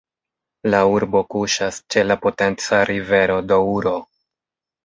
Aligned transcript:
La 0.73 0.79
urbo 0.93 1.19
kuŝas 1.33 1.77
ĉe 1.95 2.05
la 2.07 2.19
potenca 2.25 2.81
rivero 2.93 3.39
Douro. 3.53 3.97